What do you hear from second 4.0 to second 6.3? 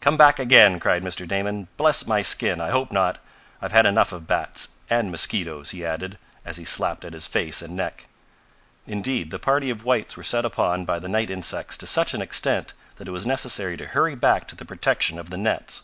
of bats and mosquitoes," he added,